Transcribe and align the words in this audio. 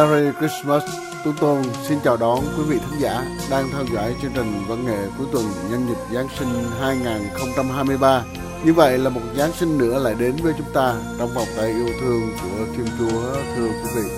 Merry 0.00 0.30
Christmas 0.38 0.82
Tuấn 1.24 1.36
Tôn 1.40 1.62
xin 1.88 1.98
chào 2.04 2.16
đón 2.16 2.38
quý 2.56 2.62
vị 2.68 2.78
khán 2.78 2.98
giả 2.98 3.24
đang 3.50 3.68
theo 3.72 3.84
dõi 3.94 4.14
chương 4.22 4.32
trình 4.34 4.64
văn 4.68 4.86
nghệ 4.86 4.98
cuối 5.18 5.26
tuần 5.32 5.44
nhân 5.70 5.86
dịp 5.88 6.14
Giáng 6.14 6.28
sinh 6.38 6.48
2023. 6.80 8.24
Như 8.64 8.72
vậy 8.72 8.98
là 8.98 9.10
một 9.10 9.20
Giáng 9.36 9.52
sinh 9.52 9.78
nữa 9.78 9.98
lại 9.98 10.14
đến 10.18 10.36
với 10.42 10.52
chúng 10.58 10.72
ta 10.74 10.94
trong 11.18 11.34
vòng 11.34 11.46
tay 11.56 11.66
yêu 11.66 11.88
thương 12.00 12.20
của 12.42 12.66
Thiên 12.76 12.86
Chúa 12.98 13.34
thưa 13.56 13.68
quý 13.68 13.90
vị. 13.96 14.10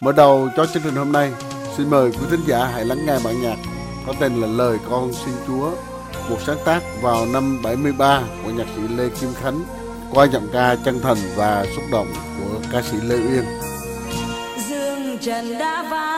Mở 0.00 0.12
đầu 0.12 0.48
cho 0.56 0.66
chương 0.66 0.82
trình 0.82 0.94
hôm 0.94 1.12
nay, 1.12 1.32
xin 1.76 1.90
mời 1.90 2.10
quý 2.10 2.26
thính 2.30 2.42
giả 2.46 2.64
hãy 2.64 2.84
lắng 2.84 3.06
nghe 3.06 3.18
bản 3.24 3.42
nhạc 3.42 3.56
có 4.06 4.14
tên 4.20 4.40
là 4.40 4.46
Lời 4.46 4.78
Con 4.90 5.12
Xin 5.12 5.34
Chúa, 5.46 5.70
một 6.30 6.38
sáng 6.46 6.58
tác 6.64 6.82
vào 7.02 7.26
năm 7.26 7.62
73 7.62 8.22
của 8.44 8.50
nhạc 8.50 8.66
sĩ 8.76 8.94
Lê 8.96 9.08
Kim 9.08 9.34
Khánh 9.34 9.60
qua 10.10 10.24
giọng 10.24 10.48
ca 10.52 10.76
chân 10.84 11.00
thành 11.00 11.18
và 11.36 11.66
xúc 11.76 11.84
động 11.92 12.12
của 12.38 12.60
ca 12.72 12.82
sĩ 12.82 12.96
Lê 13.02 13.16
Uyên. 13.16 13.71
janda 15.22 16.11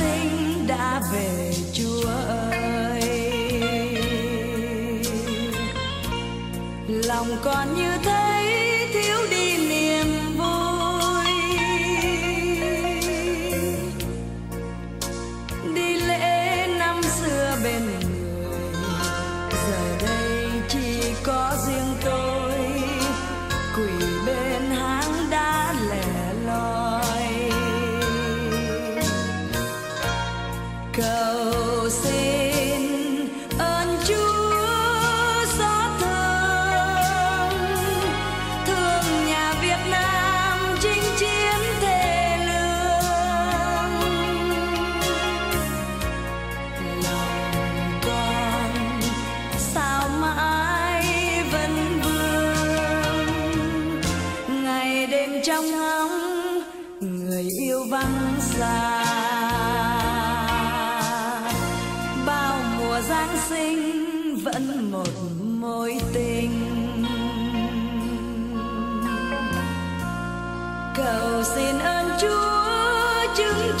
sinh 0.00 0.66
đã 0.66 1.02
về 1.12 1.52
chúa 1.72 2.08
ơi 2.08 3.00
lòng 7.06 7.36
còn 7.42 7.74
như 7.76 7.90
thế. 8.04 8.29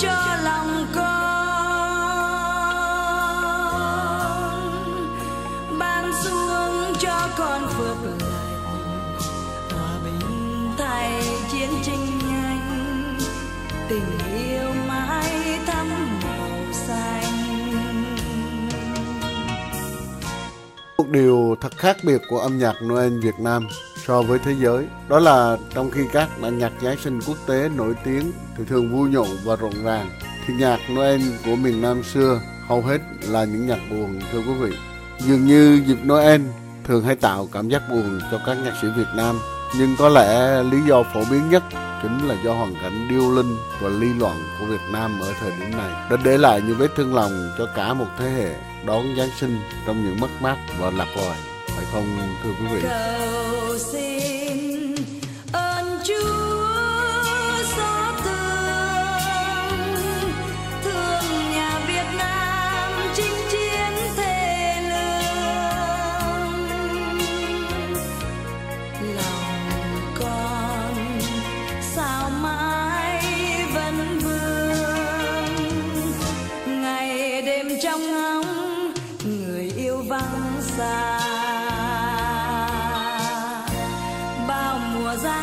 Chúa 0.00 0.29
điều 21.10 21.56
thật 21.60 21.76
khác 21.76 21.96
biệt 22.02 22.22
của 22.28 22.38
âm 22.38 22.58
nhạc 22.58 22.74
Noel 22.82 23.18
Việt 23.18 23.34
Nam 23.38 23.68
so 24.06 24.22
với 24.22 24.38
thế 24.38 24.54
giới 24.60 24.86
đó 25.08 25.18
là 25.18 25.56
trong 25.74 25.90
khi 25.90 26.00
các 26.12 26.28
bản 26.40 26.58
nhạc 26.58 26.72
Giáng 26.82 26.96
sinh 27.04 27.20
quốc 27.26 27.36
tế 27.46 27.68
nổi 27.76 27.94
tiếng 28.04 28.32
thì 28.56 28.64
thường 28.68 28.96
vui 28.96 29.10
nhộn 29.10 29.28
và 29.44 29.56
rộn 29.56 29.84
ràng, 29.84 30.10
thì 30.46 30.54
nhạc 30.54 30.78
Noel 30.90 31.20
của 31.44 31.56
miền 31.56 31.82
Nam 31.82 32.02
xưa 32.02 32.40
hầu 32.68 32.82
hết 32.82 32.98
là 33.28 33.44
những 33.44 33.66
nhạc 33.66 33.80
buồn, 33.90 34.20
thưa 34.32 34.38
quý 34.38 34.52
vị. 34.60 34.70
Dường 35.20 35.46
như 35.46 35.82
dịp 35.86 35.98
Noel 36.04 36.40
thường 36.84 37.04
hay 37.04 37.16
tạo 37.16 37.48
cảm 37.52 37.68
giác 37.68 37.82
buồn 37.90 38.20
cho 38.30 38.40
các 38.46 38.54
nhạc 38.64 38.74
sĩ 38.82 38.88
Việt 38.96 39.08
Nam, 39.16 39.38
nhưng 39.78 39.96
có 39.98 40.08
lẽ 40.08 40.62
lý 40.62 40.78
do 40.88 41.02
phổ 41.02 41.20
biến 41.30 41.50
nhất 41.50 41.62
chính 42.02 42.28
là 42.28 42.36
do 42.44 42.54
hoàn 42.54 42.74
cảnh 42.82 43.08
điêu 43.10 43.34
linh 43.34 43.56
và 43.80 43.88
ly 43.88 44.08
loạn 44.18 44.36
của 44.60 44.66
Việt 44.66 44.80
Nam 44.92 45.20
ở 45.20 45.32
thời 45.40 45.50
điểm 45.50 45.70
này, 45.70 45.90
đã 46.10 46.16
để 46.24 46.38
lại 46.38 46.62
những 46.66 46.76
vết 46.78 46.88
thương 46.96 47.14
lòng 47.14 47.50
cho 47.58 47.66
cả 47.76 47.94
một 47.94 48.06
thế 48.18 48.30
hệ 48.30 48.69
đón 48.84 49.16
Giáng 49.16 49.30
sinh 49.36 49.60
trong 49.86 50.04
những 50.04 50.20
mất 50.20 50.28
mát 50.40 50.56
và 50.78 50.90
lạc 50.90 51.16
loài, 51.16 51.38
phải 51.66 51.84
không, 51.92 52.18
thưa 52.42 52.50
quý 52.60 52.66
vị? 52.74 52.80
Cầu 52.82 53.69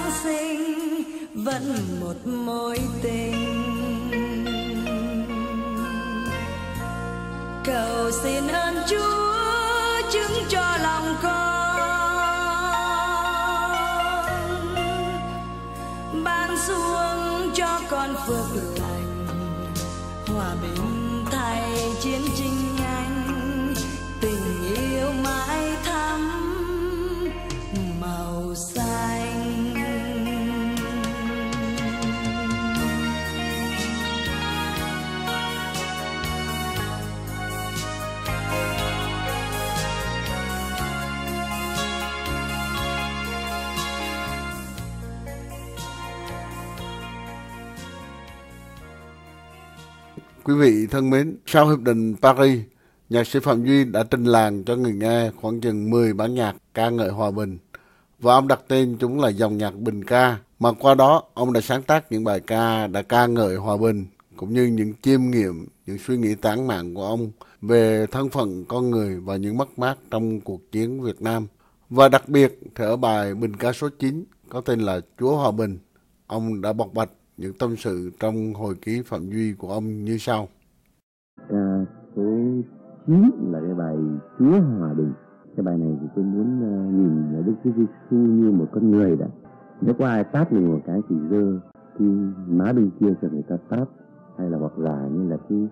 giáng 0.08 0.16
sinh 0.24 1.04
vẫn 1.34 1.76
một 2.02 2.28
mối 2.28 2.80
tình. 3.02 3.34
Cầu 7.66 8.12
xin 8.24 8.48
ơn 8.48 8.76
chúa 8.88 10.12
chứng 10.12 10.46
cho 10.50 10.78
lòng 10.82 11.16
con 11.24 11.47
Quý 50.48 50.54
vị 50.54 50.88
thân 50.88 51.10
mến, 51.10 51.38
sau 51.46 51.70
Hiệp 51.70 51.80
định 51.80 52.16
Paris, 52.22 52.60
nhạc 53.10 53.28
sĩ 53.28 53.40
Phạm 53.40 53.66
Duy 53.66 53.84
đã 53.84 54.04
trình 54.04 54.24
làng 54.24 54.64
cho 54.64 54.76
người 54.76 54.94
nghe 54.94 55.32
khoảng 55.42 55.62
chừng 55.62 55.90
10 55.90 56.14
bản 56.14 56.36
nhạc 56.36 56.56
ca 56.74 56.90
ngợi 56.90 57.10
hòa 57.10 57.32
bình. 57.32 57.58
Và 58.20 58.34
ông 58.34 58.48
đặt 58.48 58.60
tên 58.68 58.98
chúng 59.00 59.20
là 59.20 59.30
dòng 59.30 59.58
nhạc 59.58 59.76
bình 59.76 60.04
ca, 60.04 60.38
mà 60.60 60.72
qua 60.80 60.96
đó 60.96 61.24
ông 61.34 61.54
đã 61.54 61.62
sáng 61.62 61.84
tác 61.84 62.12
những 62.12 62.24
bài 62.24 62.40
ca 62.40 62.88
đã 62.88 63.02
ca 63.02 63.26
ngợi 63.26 63.56
hòa 63.56 63.78
bình, 63.78 64.06
cũng 64.36 64.54
như 64.54 64.66
những 64.66 64.94
chiêm 65.02 65.22
nghiệm, 65.22 65.68
những 65.86 65.98
suy 65.98 66.18
nghĩ 66.18 66.36
tán 66.36 66.68
mạng 66.68 66.94
của 66.94 67.06
ông 67.06 67.32
về 67.62 68.06
thân 68.12 68.30
phận 68.30 68.66
con 68.66 68.92
người 68.92 69.20
và 69.20 69.36
những 69.36 69.58
mất 69.58 69.80
mát 69.80 69.98
trong 70.12 70.42
cuộc 70.42 70.72
chiến 70.72 71.02
Việt 71.02 71.22
Nam. 71.22 71.48
Và 71.90 72.10
đặc 72.10 72.30
biệt 72.30 72.60
thì 72.76 72.84
ở 72.84 72.98
bài 72.98 73.36
bình 73.36 73.56
ca 73.56 73.74
số 73.74 73.90
9 74.00 74.24
có 74.50 74.62
tên 74.62 74.80
là 74.80 75.00
Chúa 75.20 75.38
Hòa 75.38 75.52
Bình, 75.52 75.80
ông 76.28 76.62
đã 76.62 76.74
bộc 76.74 76.94
bạch 76.94 77.10
những 77.38 77.54
tâm 77.60 77.76
sự 77.78 78.12
trong 78.20 78.54
hồi 78.54 78.76
ký 78.82 79.02
Phạm 79.06 79.30
Duy 79.30 79.54
của 79.54 79.68
ông 79.68 80.04
như 80.04 80.18
sau. 80.18 80.48
Ca 81.50 81.86
số 82.16 82.24
9 83.08 83.32
là 83.52 83.60
cái 83.60 83.74
bài 83.74 83.96
Chúa 84.40 84.62
Hòa 84.80 84.94
Bình. 84.94 85.14
Cái 85.56 85.64
bài 85.64 85.78
này 85.78 85.98
thì 86.02 86.08
tôi 86.16 86.26
muốn 86.26 86.48
uh, 86.60 86.94
nhìn 86.94 87.34
là 87.34 87.42
Đức 87.42 87.54
Chúa 87.64 87.72
Giêsu 87.78 88.18
như 88.18 88.52
một 88.52 88.68
con 88.72 88.92
người 88.92 89.16
đã. 89.16 89.28
Nếu 89.82 89.94
có 90.00 90.08
ai 90.08 90.24
tát 90.24 90.54
mình 90.54 90.72
một 90.72 90.82
cái 90.86 91.00
thì 91.10 91.16
dơ 91.32 91.60
cái 92.00 92.08
má 92.48 92.74
bên 92.74 92.90
kia 93.00 93.14
cho 93.22 93.28
người 93.32 93.44
ta 93.48 93.58
tát 93.70 93.88
hay 94.38 94.50
là 94.50 94.58
hoặc 94.58 94.80
là 94.80 95.10
như 95.14 95.30
là 95.30 95.38
cái, 95.50 95.68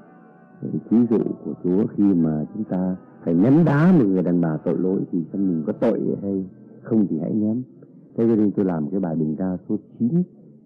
cái 0.61 0.71
ví 0.89 0.97
dụ 1.09 1.23
của 1.45 1.53
Chúa 1.63 1.87
khi 1.97 2.03
mà 2.03 2.45
chúng 2.53 2.63
ta 2.63 2.95
phải 3.23 3.33
ném 3.33 3.65
đá 3.65 3.91
một 3.91 4.05
người 4.05 4.23
đàn 4.23 4.41
bà 4.41 4.57
tội 4.57 4.77
lỗi 4.77 5.01
thì 5.11 5.23
thân 5.31 5.47
mình 5.47 5.63
có 5.67 5.73
tội 5.73 6.01
hay 6.21 6.45
không 6.83 7.07
thì 7.09 7.19
hãy 7.21 7.33
ném 7.33 7.63
thế 8.17 8.23
cho 8.27 8.35
nên 8.35 8.51
tôi 8.51 8.65
làm 8.65 8.89
cái 8.89 8.99
bài 8.99 9.15
bình 9.15 9.35
ca 9.39 9.57
số 9.69 9.77
9 9.99 10.23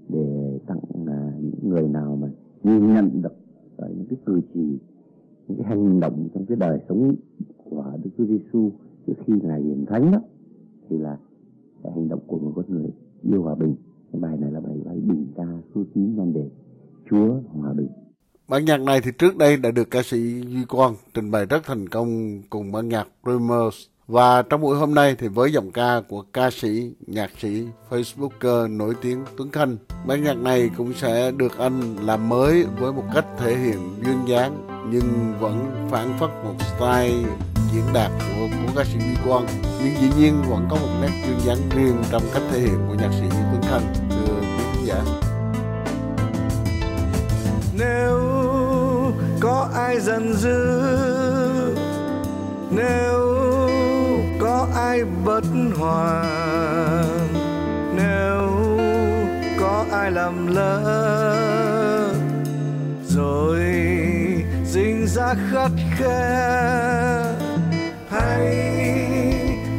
để 0.09 0.59
tặng 0.67 0.79
à, 1.07 1.31
những 1.41 1.69
người 1.69 1.87
nào 1.87 2.17
mà 2.21 2.27
nhìn 2.63 2.93
nhận 2.93 3.21
được 3.21 3.35
à, 3.77 3.87
những 3.87 4.05
cái 4.09 4.19
cử 4.25 4.41
chỉ, 4.53 4.77
những 5.47 5.57
cái 5.57 5.67
hành 5.67 5.99
động 5.99 6.27
trong 6.33 6.45
cái 6.45 6.57
đời 6.57 6.79
sống 6.89 7.15
của 7.57 7.83
Đức 8.03 8.09
Chúa 8.17 8.25
Giêsu 8.25 8.71
trước 9.07 9.13
khi 9.27 9.33
ngài 9.43 9.61
hiển 9.61 9.85
thánh 9.85 10.11
đó, 10.11 10.19
thì 10.89 10.97
là 10.97 11.17
cái 11.83 11.91
hành 11.95 12.07
động 12.07 12.19
của 12.27 12.39
một 12.39 12.51
con 12.55 12.65
người 12.69 12.89
yêu 13.23 13.43
hòa 13.43 13.55
bình 13.55 13.75
cái 14.11 14.21
bài 14.21 14.37
này 14.37 14.51
là 14.51 14.59
bài 14.59 14.77
bài 14.85 14.95
bình 14.95 15.27
ca 15.35 15.43
số 15.75 15.83
9 15.93 16.15
nhan 16.15 16.33
đề, 16.33 16.49
Chúa 17.09 17.35
hòa 17.53 17.73
bình 17.73 17.87
Bản 18.49 18.65
nhạc 18.65 18.77
này 18.77 19.01
thì 19.01 19.11
trước 19.17 19.37
đây 19.37 19.57
đã 19.57 19.71
được 19.71 19.91
ca 19.91 20.03
sĩ 20.03 20.41
Duy 20.41 20.65
Quang 20.69 20.95
trình 21.13 21.31
bày 21.31 21.45
rất 21.45 21.63
thành 21.63 21.89
công 21.89 22.41
cùng 22.49 22.71
bản 22.71 22.89
nhạc 22.89 23.07
Dreamers. 23.23 23.75
Và 24.09 24.41
trong 24.41 24.61
buổi 24.61 24.77
hôm 24.77 24.95
nay 24.95 25.15
thì 25.19 25.27
với 25.27 25.51
giọng 25.51 25.71
ca 25.71 26.01
của 26.07 26.23
ca 26.33 26.51
sĩ, 26.51 26.91
nhạc 27.07 27.31
sĩ, 27.41 27.63
Facebooker 27.89 28.77
nổi 28.77 28.95
tiếng 29.01 29.25
Tuấn 29.37 29.51
Khanh, 29.51 29.77
bản 30.05 30.23
nhạc 30.23 30.37
này 30.37 30.69
cũng 30.77 30.93
sẽ 30.93 31.31
được 31.31 31.57
anh 31.57 31.95
làm 32.05 32.29
mới 32.29 32.65
với 32.79 32.93
một 32.93 33.03
cách 33.13 33.25
thể 33.39 33.55
hiện 33.55 33.95
duyên 34.05 34.27
dáng 34.27 34.67
nhưng 34.91 35.33
vẫn 35.39 35.87
phản 35.91 36.17
phất 36.19 36.29
một 36.43 36.55
style 36.59 37.29
diễn 37.73 37.83
đạt 37.93 38.11
của, 38.19 38.47
của 38.47 38.73
ca 38.75 38.83
sĩ 38.83 38.99
Duy 38.99 39.15
Quang. 39.27 39.47
Nhưng 39.83 39.93
dĩ 40.01 40.09
nhiên 40.17 40.41
vẫn 40.49 40.67
có 40.69 40.75
một 40.75 40.89
nét 41.01 41.23
duyên 41.25 41.39
dáng 41.45 41.69
riêng 41.75 42.03
trong 42.11 42.23
cách 42.33 42.43
thể 42.51 42.59
hiện 42.59 42.79
của 42.87 42.95
nhạc 42.95 43.11
sĩ 43.11 43.25
Tuấn 43.29 43.61
Khanh. 43.61 43.93
Thưa 44.09 44.33
quý 44.41 44.63
khán 44.73 44.85
giả. 44.85 45.03
Nếu 47.79 48.19
có 49.39 49.69
ai 49.75 49.99
giận 49.99 50.33
dữ 50.33 50.79
nếu 52.71 53.18
mãi 54.99 55.05
bất 55.25 55.43
hòa 55.77 56.23
nếu 57.95 58.49
có 59.59 59.85
ai 59.91 60.11
làm 60.11 60.47
lỡ 60.47 62.13
rồi 63.07 63.59
dính 64.65 65.07
ra 65.07 65.33
khắt 65.51 65.71
khe, 65.97 66.49
hãy 68.09 68.45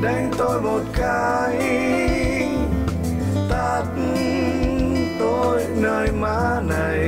đánh 0.03 0.31
tôi 0.39 0.61
một 0.63 0.81
cái. 0.97 1.57
Tát 3.51 3.85
tôi 5.21 5.65
nơi 5.77 6.09
má 6.21 6.61
này 6.69 7.00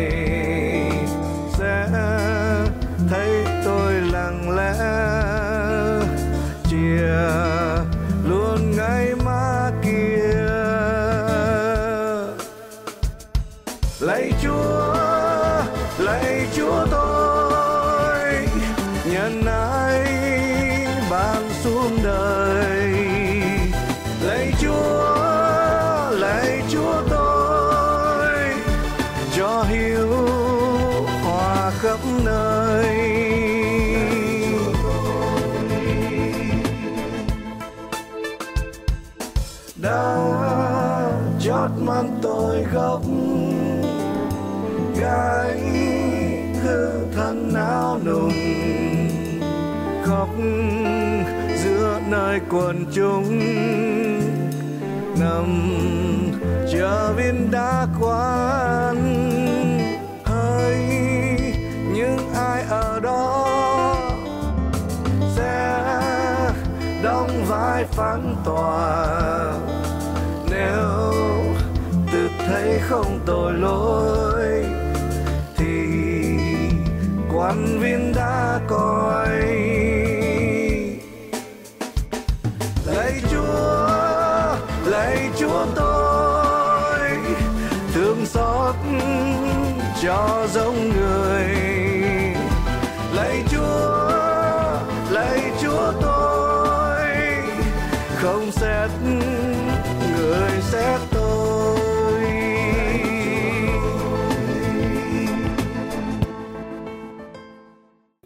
khóc 42.73 43.03
gái 45.01 45.61
hư 46.63 47.05
thân 47.15 47.55
áo 47.55 47.99
nùng 48.05 48.33
khóc 50.05 50.29
giữa 51.65 52.01
nơi 52.09 52.41
quần 52.51 52.87
chúng. 52.95 53.41
Nằm 55.21 55.69
chờ 56.73 57.13
viên 57.17 57.51
đá 57.51 57.87
quán 58.01 58.97
hỡi 60.25 60.77
những 61.95 62.19
ai 62.35 62.63
ở 62.63 63.01
đó 63.01 63.49
sẽ 65.37 65.83
đóng 67.03 67.45
vai 67.49 67.85
phán 67.85 68.32
không 72.93 73.21
tội 73.27 73.53
lỗi. 73.53 74.65
Thì 75.57 75.87
quan 77.35 77.79
viên 77.81 78.13
đã 78.15 78.61
coi. 78.69 79.29
Lạy 82.87 83.23
chúa 83.31 83.89
lạy 84.87 85.31
chúa 85.39 85.67
tôi, 85.75 87.09
thương 87.95 88.27
xót 88.27 88.75
cho 90.03 90.47
giống 90.53 90.91
người. 90.91 91.72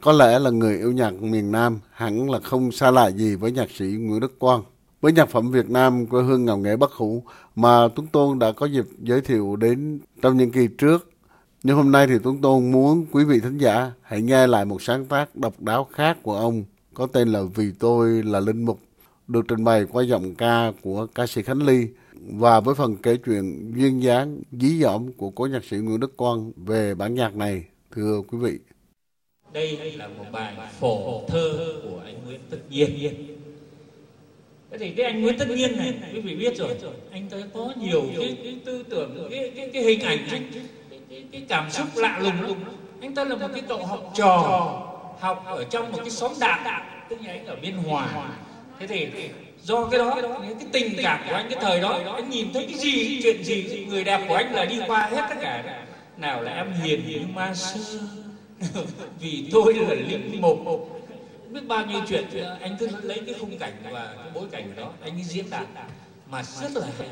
Có 0.06 0.12
lẽ 0.12 0.38
là 0.38 0.50
người 0.50 0.78
yêu 0.78 0.92
nhạc 0.92 1.22
miền 1.22 1.52
Nam 1.52 1.78
hẳn 1.90 2.30
là 2.30 2.40
không 2.40 2.72
xa 2.72 2.90
lạ 2.90 3.10
gì 3.10 3.34
với 3.34 3.52
nhạc 3.52 3.70
sĩ 3.70 3.84
Nguyễn 3.84 4.20
Đức 4.20 4.38
Quang. 4.38 4.62
Với 5.00 5.12
nhạc 5.12 5.28
phẩm 5.28 5.50
Việt 5.50 5.70
Nam 5.70 6.06
quê 6.06 6.22
hương 6.22 6.44
ngào 6.44 6.58
nghệ 6.58 6.76
bất 6.76 6.92
hủ 6.92 7.22
mà 7.56 7.88
Tuấn 7.94 8.06
Tôn 8.06 8.38
đã 8.38 8.52
có 8.52 8.66
dịp 8.66 8.84
giới 8.98 9.20
thiệu 9.20 9.56
đến 9.56 10.00
trong 10.22 10.36
những 10.36 10.50
kỳ 10.50 10.68
trước. 10.78 11.10
Nhưng 11.62 11.76
hôm 11.76 11.92
nay 11.92 12.06
thì 12.06 12.14
Tuấn 12.22 12.40
Tôn 12.40 12.72
muốn 12.72 13.06
quý 13.12 13.24
vị 13.24 13.40
thính 13.40 13.58
giả 13.58 13.92
hãy 14.02 14.22
nghe 14.22 14.46
lại 14.46 14.64
một 14.64 14.82
sáng 14.82 15.04
tác 15.04 15.36
độc 15.36 15.60
đáo 15.60 15.88
khác 15.92 16.18
của 16.22 16.36
ông 16.36 16.64
có 16.94 17.06
tên 17.06 17.28
là 17.28 17.42
Vì 17.54 17.72
tôi 17.78 18.22
là 18.22 18.40
Linh 18.40 18.64
Mục 18.64 18.80
được 19.28 19.44
trình 19.48 19.64
bày 19.64 19.84
qua 19.92 20.04
giọng 20.04 20.34
ca 20.34 20.72
của 20.82 21.06
ca 21.14 21.26
sĩ 21.26 21.42
Khánh 21.42 21.62
Ly 21.62 21.88
và 22.32 22.60
với 22.60 22.74
phần 22.74 22.96
kể 22.96 23.16
chuyện 23.16 23.72
duyên 23.76 24.02
dáng, 24.02 24.40
dí 24.52 24.80
dỏm 24.82 25.12
của 25.12 25.30
cố 25.30 25.46
nhạc 25.46 25.64
sĩ 25.64 25.76
Nguyễn 25.76 26.00
Đức 26.00 26.16
Quang 26.16 26.52
về 26.56 26.94
bản 26.94 27.14
nhạc 27.14 27.36
này. 27.36 27.64
Thưa 27.94 28.22
quý 28.28 28.38
vị 28.38 28.58
đây 29.56 29.92
là 29.96 30.08
một 30.08 30.24
bài 30.32 30.52
phổ 30.80 31.22
thơ 31.28 31.74
của 31.82 32.00
anh 32.04 32.14
Nguyễn 32.26 32.40
Tất 32.50 32.58
Nhiên. 32.70 32.92
Thế 34.70 34.78
thì 34.78 34.90
cái 34.90 35.06
anh 35.06 35.22
Nguyễn 35.22 35.38
Tất 35.38 35.48
Nhiên 35.48 35.76
này 35.76 35.92
quý 36.14 36.20
vị 36.20 36.34
biết 36.34 36.56
rồi 36.56 36.76
anh 37.12 37.28
ta 37.30 37.36
có 37.54 37.72
nhiều 37.76 38.04
cái, 38.18 38.36
cái 38.44 38.56
tư 38.64 38.84
tưởng 38.90 39.28
cái, 39.30 39.52
cái, 39.56 39.70
cái 39.72 39.82
hình 39.82 40.00
ảnh 40.00 40.18
cái, 40.30 40.42
cái, 41.10 41.24
cái, 41.32 41.42
cảm 41.48 41.70
xúc 41.70 41.86
lạ 41.94 42.20
lùng 42.22 42.40
lùng 42.40 42.58
anh 43.00 43.14
ta 43.14 43.24
là 43.24 43.36
một 43.36 43.48
cái 43.52 43.62
cậu 43.68 43.86
học 43.86 44.12
trò 44.14 44.32
học 45.20 45.44
ở 45.46 45.64
trong 45.64 45.92
một 45.92 45.98
cái 45.98 46.10
xóm 46.10 46.32
đạm 46.40 46.82
tức 47.08 47.18
là 47.24 47.32
anh 47.32 47.46
ở 47.46 47.56
biên 47.62 47.74
hòa. 47.74 48.28
Thế 48.80 48.86
thì 48.86 49.08
do 49.62 49.86
cái 49.86 49.98
đó 49.98 50.20
những 50.48 50.58
cái 50.58 50.68
tình 50.72 50.94
cảm 51.02 51.20
của 51.28 51.34
anh 51.34 51.46
cái 51.50 51.58
thời 51.62 51.80
đó 51.80 52.00
anh 52.14 52.30
nhìn 52.30 52.52
thấy 52.52 52.66
cái 52.66 52.78
gì 52.78 53.20
chuyện 53.22 53.44
gì 53.44 53.86
người 53.90 54.04
đẹp 54.04 54.20
của 54.28 54.34
anh 54.34 54.54
là 54.54 54.64
đi 54.64 54.80
qua 54.86 55.08
hết 55.12 55.22
tất 55.28 55.36
cả. 55.40 55.84
Nào 56.16 56.42
là 56.42 56.54
em 56.54 56.72
hiền 56.72 57.08
như 57.08 57.20
ma 57.34 57.54
xưa. 57.54 58.25
vì 59.20 59.48
tôi 59.52 59.74
là 59.74 59.94
linh 59.94 60.40
mục 60.40 60.58
biết 61.50 61.66
bao 61.66 61.86
nhiêu 61.86 62.00
chuyện 62.08 62.24
anh 62.60 62.76
cứ 62.78 62.88
lấy 63.02 63.20
cái 63.26 63.34
khung 63.40 63.58
cảnh 63.58 63.72
và 63.90 64.14
cái 64.16 64.30
bối 64.34 64.46
cảnh 64.50 64.72
đó 64.76 64.92
anh 65.00 65.24
diễn 65.24 65.50
đạt 65.50 65.66
mà 66.30 66.42
rất 66.42 66.76
là 66.76 66.86
hay. 66.98 67.08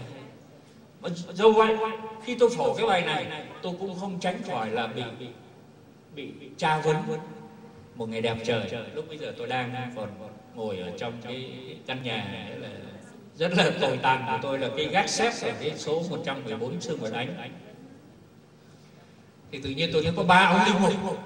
Dầu 1.33 1.53
vậy 1.53 1.77
khi 2.25 2.37
tôi 2.39 2.49
phổ 2.57 2.75
cái 2.75 2.87
bài 2.87 3.01
này 3.01 3.47
tôi 3.63 3.75
cũng 3.81 3.99
không 4.01 4.21
tránh 4.21 4.43
khỏi 4.43 4.71
là 4.71 4.87
bị 4.87 5.03
bị, 6.15 6.33
tra 6.57 6.79
vấn 6.79 6.97
một 7.95 8.09
ngày 8.09 8.21
đẹp 8.21 8.37
trời. 8.45 8.71
Lúc 8.95 9.09
bây 9.09 9.19
giờ 9.19 9.35
tôi 9.39 9.47
đang 9.47 9.93
còn 9.97 10.09
ngồi 10.55 10.79
ở 10.79 10.91
trong 10.99 11.13
cái 11.23 11.51
căn 11.87 12.03
nhà 12.03 12.49
là 12.61 12.71
rất 13.37 13.53
là 13.57 13.71
tồi 13.81 13.99
tàn 14.03 14.25
của 14.27 14.39
tôi 14.43 14.59
là 14.59 14.69
cái 14.77 14.87
gác 14.87 15.09
xếp 15.09 15.33
ở 15.43 15.53
cái 15.61 15.73
số 15.77 16.03
114 16.11 16.81
Sương 16.81 16.99
Vật 16.99 17.13
Ánh. 17.13 17.51
Thì 19.53 19.61
tự 19.63 19.71
nhiên 19.71 19.91
tôi 19.93 20.03
thấy 20.03 20.13
có 20.17 20.23
ba 20.23 20.47
ông 20.47 20.65
linh 20.67 20.83
mục 21.05 21.19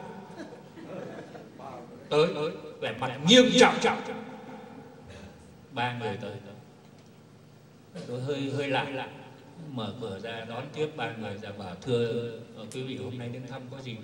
tới 2.10 2.26
về 2.80 2.94
mặt 3.00 3.20
nghiêm 3.28 3.44
trọng. 3.60 3.74
Trọng 3.82 4.00
ba 5.72 5.98
người 5.98 6.16
tới. 6.20 6.32
Tôi 8.08 8.20
hơi 8.20 8.52
hơi 8.56 8.68
lạ. 8.68 8.86
Lạ 8.94 9.08
mở 9.72 9.92
cửa 10.00 10.18
ra 10.22 10.44
đón 10.48 10.64
tiếp 10.74 10.88
ba 10.96 11.12
người 11.20 11.36
ra 11.42 11.50
bảo 11.58 11.74
thưa 11.82 12.30
ờ, 12.56 12.64
quý 12.74 12.82
vị 12.82 12.96
hôm 12.96 13.18
nay 13.18 13.28
đến 13.28 13.42
thăm 13.50 13.62
có 13.70 13.80
gì? 13.82 13.96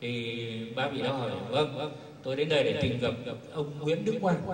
Thì 0.00 0.72
ba 0.76 0.88
vị 0.88 1.02
đó 1.02 1.12
hỏi 1.12 1.30
vâng 1.50 1.74
vâng 1.76 1.96
tôi 2.22 2.36
đến 2.36 2.48
đây 2.48 2.64
để 2.64 2.78
tìm 2.82 2.98
gặp 3.00 3.14
gặp 3.26 3.36
ông 3.52 3.78
Nguyễn 3.80 4.04
Đức 4.04 4.14
Quang. 4.20 4.46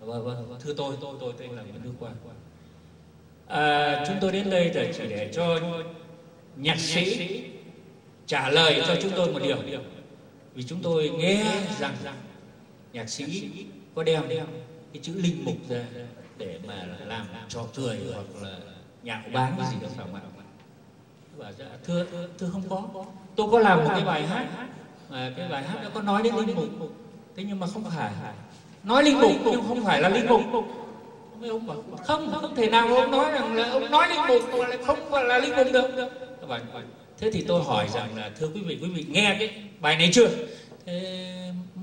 Vâng, 0.00 0.24
vâng 0.24 0.48
vâng 0.48 0.60
thưa 0.60 0.74
tôi 0.74 0.96
tôi 1.00 1.14
tôi 1.20 1.32
tên 1.38 1.50
là 1.50 1.62
Nguyễn 1.62 1.82
Đức 1.84 1.92
Quang. 2.00 2.14
À, 3.46 4.04
chúng 4.06 4.16
tôi 4.20 4.32
đến 4.32 4.50
đây 4.50 4.70
để 4.74 4.92
chỉ 4.96 5.06
để 5.08 5.30
cho 5.32 5.60
nhạc 6.56 6.78
sĩ 6.78 7.42
trả 8.26 8.50
lời 8.50 8.82
cho 8.86 8.96
chúng 9.02 9.12
tôi 9.16 9.32
một 9.32 9.40
điều 9.42 9.56
vì 10.56 10.62
chúng 10.62 10.82
tôi 10.82 11.08
nghe 11.08 11.44
rằng 11.78 11.94
nhạc 12.92 13.08
sĩ 13.08 13.50
có 13.94 14.02
đem 14.02 14.22
cái 14.92 15.02
chữ 15.02 15.12
linh 15.14 15.44
mục 15.44 15.56
ra 15.68 15.84
để 16.38 16.58
mà 16.66 16.86
làm 17.06 17.26
trò 17.48 17.60
cười 17.74 18.00
hoặc 18.14 18.42
là 18.42 18.58
nhạo 19.02 19.22
báng 19.32 19.54
cái 19.58 19.66
gì 19.70 19.76
đó 19.82 19.88
phải 19.96 20.06
không 20.06 20.14
ạ? 20.14 20.20
Và 21.36 21.52
dạ, 21.58 21.66
thưa 21.84 22.06
thưa 22.38 22.48
không 22.52 22.62
có. 22.68 23.04
Tôi 23.36 23.48
có 23.50 23.58
làm 23.58 23.84
một 23.84 23.90
cái 23.94 24.04
bài 24.04 24.26
hát 24.26 24.46
mà 25.10 25.32
cái 25.36 25.48
bài 25.48 25.62
hát 25.62 25.82
đó 25.82 25.88
có 25.94 26.02
nói 26.02 26.22
đến 26.22 26.34
linh 26.34 26.56
mục. 26.56 26.90
Thế 27.36 27.44
nhưng 27.48 27.60
mà 27.60 27.66
không 27.66 27.84
phải. 27.96 28.12
Nói 28.82 29.02
linh 29.02 29.20
mục 29.20 29.32
nhưng 29.44 29.62
không 29.68 29.84
phải 29.84 30.00
là 30.00 30.08
linh 30.08 30.26
mục. 30.26 30.40
Ông 31.48 31.66
bảo 31.66 31.76
không 32.04 32.32
không 32.40 32.54
thể 32.54 32.70
nào 32.70 32.96
ông 32.96 33.10
nói 33.10 33.30
rằng 33.30 33.54
là 33.54 33.70
ông 33.70 33.90
nói 33.90 34.08
linh 34.08 34.26
mục 34.28 34.42
mà 34.58 34.66
lại 34.66 34.78
không 34.86 34.98
phải 35.10 35.24
là 35.24 35.38
linh 35.38 35.56
mục 35.56 35.66
được. 35.72 36.10
Và 36.40 36.60
thế 37.20 37.30
thì 37.30 37.44
tôi 37.48 37.62
hỏi 37.64 37.88
rằng 37.94 38.16
là, 38.16 38.30
thưa 38.40 38.48
quý 38.54 38.60
vị 38.60 38.78
quý 38.82 38.88
vị 38.88 39.04
nghe 39.08 39.36
cái 39.38 39.50
bài 39.80 39.96
này 39.96 40.10
chưa? 40.12 40.28
Thế 40.86 41.32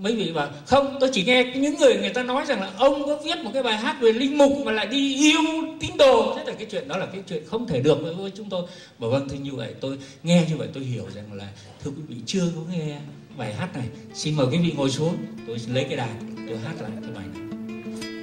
mấy 0.02 0.16
vị 0.16 0.32
bảo, 0.32 0.50
không, 0.66 0.98
tôi 1.00 1.10
chỉ 1.13 1.24
nghe 1.24 1.44
những 1.56 1.78
người 1.78 1.98
người 1.98 2.10
ta 2.10 2.24
nói 2.24 2.46
rằng 2.46 2.62
là 2.62 2.72
ông 2.78 3.06
có 3.06 3.20
viết 3.25 3.38
một 3.44 3.52
cái 3.54 3.63
bài 3.63 3.78
hát 3.78 3.98
về 4.02 4.13
linh 4.13 4.38
mục 4.38 4.52
mà 4.66 4.72
lại 4.72 4.88
đi 4.88 5.16
yêu 5.16 5.42
tín 5.80 5.92
đồ. 5.98 6.34
Thế 6.38 6.44
là 6.46 6.54
cái 6.54 6.68
chuyện 6.72 6.88
đó 6.88 6.98
là 6.98 7.06
cái 7.06 7.22
chuyện 7.30 7.44
không 7.50 7.68
thể 7.68 7.82
được 7.82 7.98
với 8.18 8.32
chúng 8.38 8.50
tôi. 8.50 8.66
Bảo 9.00 9.10
vâng 9.10 9.28
thì 9.30 9.38
như 9.38 9.52
vậy, 9.52 9.74
tôi 9.82 9.98
nghe 10.24 10.46
như 10.50 10.58
vậy, 10.58 10.68
tôi 10.74 10.84
hiểu 10.84 11.06
rằng 11.16 11.34
là, 11.34 11.48
thưa 11.84 11.92
quý 11.92 12.02
vị, 12.08 12.16
chưa 12.25 12.44
có 12.56 12.62
nghe 12.72 12.98
bài 13.38 13.54
hát 13.54 13.70
này. 13.74 13.86
Xin 14.13 14.36
mời 14.36 14.48
quý 14.52 14.58
vị 14.58 14.74
ngồi 14.78 14.90
xuống, 14.90 15.18
tôi 15.48 15.58
lấy 15.74 15.84
cái 15.84 15.98
đàn 15.98 16.36
tôi 16.48 16.58
hát 16.58 16.82
lại 16.82 16.92
cái 17.02 17.12
bài 17.16 17.25
này. 17.34 17.44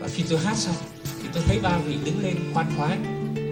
Và 0.00 0.09
khi 0.09 0.23
tôi 0.31 0.38
hát 0.38 0.57
xong, 0.57 0.75
thì 1.23 1.29
tôi 1.35 1.43
thấy 1.47 1.59
ba 1.62 1.79
vị 1.79 1.95
đứng 2.05 2.23
lên 2.23 2.35
khoan 2.55 2.67
khoái, 2.76 2.99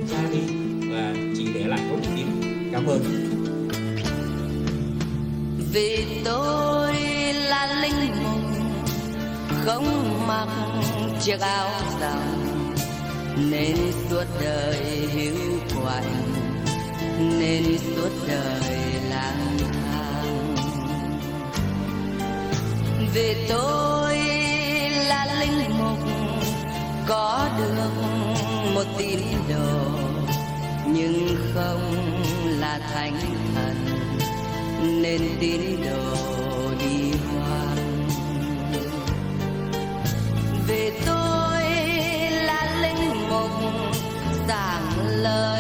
ra 0.09 0.31
đi 0.33 0.55
và 0.91 1.15
chỉ 1.37 1.45
để 1.55 1.65
lại 1.65 1.81
có 1.91 1.97
một 1.97 2.13
tiếng. 2.17 2.29
Cảm 2.73 2.87
ơn 2.87 3.28
vì 5.73 6.21
tôi 6.25 6.95
là 7.49 7.81
linh 7.83 8.23
mục 8.23 8.59
không 9.65 10.27
mặc 10.27 10.49
chiếc 11.21 11.41
áo 11.41 11.71
rằng 12.01 12.39
nên 13.51 13.77
suốt 14.11 14.25
đời 14.41 15.09
hiu 15.13 15.35
quạnh, 15.83 16.23
nên 17.19 17.79
suốt 17.79 18.11
đời 18.29 19.01
lang 19.11 19.57
thang. 19.73 20.57
Vì 23.15 23.47
tôi 23.49 24.19
là 25.09 25.27
linh 25.41 25.79
mục 25.79 25.99
có 27.07 27.49
được 27.59 27.93
một 28.75 28.85
tín 28.99 29.21
đồ, 29.49 29.99
nhưng 30.87 31.37
không 31.55 31.95
là 32.61 32.81
thánh 32.95 33.21
thần 33.55 33.78
nên 34.83 35.21
tín 35.41 35.61
đồ 35.85 36.71
đi 36.79 37.11
hoang. 37.11 38.09
Về 40.69 40.93
tôi 41.07 41.63
là 42.31 42.81
linh 42.83 43.29
mục 43.31 43.51
giảng 44.49 45.07
lời 45.23 45.58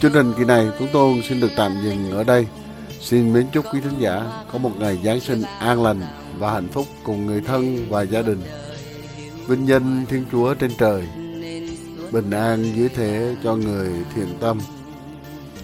Chương 0.00 0.12
trình 0.12 0.32
kỳ 0.38 0.44
này 0.44 0.68
chúng 0.78 0.88
tôi 0.92 1.22
xin 1.28 1.40
được 1.40 1.50
tạm 1.56 1.76
dừng 1.84 2.10
ở 2.10 2.24
đây. 2.24 2.46
Xin 3.00 3.32
mến 3.32 3.46
chúc 3.52 3.64
quý 3.74 3.80
thính 3.80 3.98
giả 3.98 4.44
có 4.52 4.58
một 4.58 4.70
ngày 4.78 4.98
Giáng 5.04 5.20
sinh 5.20 5.42
an 5.58 5.82
lành 5.82 6.00
và 6.38 6.52
hạnh 6.52 6.68
phúc 6.68 6.86
cùng 7.02 7.26
người 7.26 7.40
thân 7.40 7.86
và 7.88 8.02
gia 8.02 8.22
đình. 8.22 8.42
Vinh 9.46 9.68
danh 9.68 10.04
Thiên 10.08 10.24
Chúa 10.32 10.54
trên 10.54 10.70
trời, 10.78 11.02
bình 12.10 12.30
an 12.30 12.72
dưới 12.76 12.88
thế 12.88 13.36
cho 13.44 13.56
người 13.56 13.92
thiện 14.14 14.28
tâm. 14.40 14.58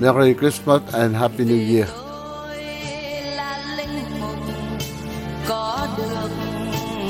Merry 0.01 0.35
Christmas 0.35 0.83
and 0.93 1.17
Happy 1.17 1.45
New 1.45 1.77
Year. 1.77 1.89
có 5.49 5.89
được 5.99 6.29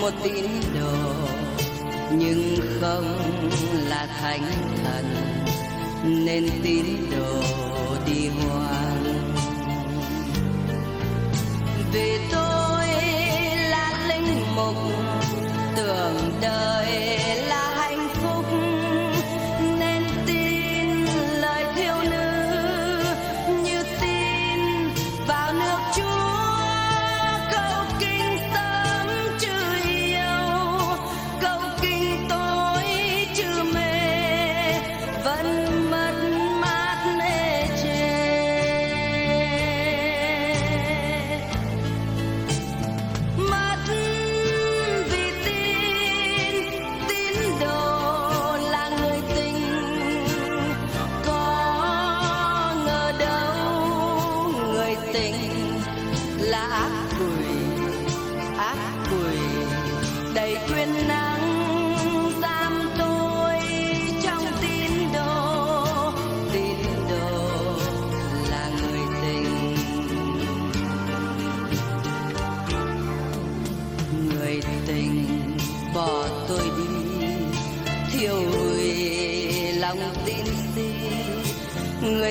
một 0.01 0.11
tín 0.23 0.45
đồ 0.75 1.13
nhưng 2.11 2.57
không 2.81 3.19
là 3.89 4.07
thánh 4.21 4.43
nên 6.05 6.49
tín 6.63 6.85
đồ 7.11 7.43
đi 8.07 8.29
hoang 8.29 9.05
vì 11.93 12.19
tôi 12.33 12.87
là 13.71 14.07
linh 14.09 14.57
mục 14.57 14.77
tưởng 15.77 16.31
đời 16.41 17.04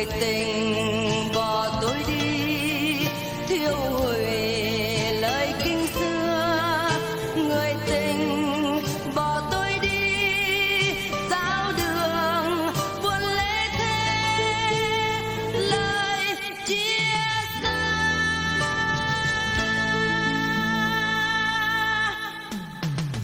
người 0.03 0.19
tình 0.19 1.31
bỏ 1.35 1.79
tôi 1.81 1.97
đi, 2.07 3.07
thiêu 3.47 3.75
hủy 3.75 4.25
lời 5.21 5.53
kinh 5.63 5.87
xưa. 5.87 6.89
Người 7.35 7.75
tình 7.87 8.81
bỏ 9.15 9.41
tôi 9.51 9.69
đi 9.81 9.89
giao 11.29 11.71
đường 11.77 12.73
buồn 13.03 13.21
lễ 13.37 13.67
thế 13.77 14.41
lời 15.53 16.25
chia 16.65 17.07
xa. 17.61 17.75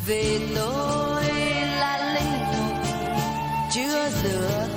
Vì 0.07 0.39
tôi 0.55 1.23
là 1.79 2.13
linh 2.13 2.39
mục, 2.51 2.77
chưa 3.73 4.09
rửa 4.23 4.68